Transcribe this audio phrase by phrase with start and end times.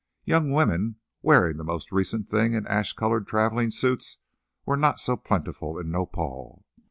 [0.23, 4.17] Young women wearing the most recent thing in ash coloured travelling suits
[4.65, 6.65] were not so plentiful in Nopal!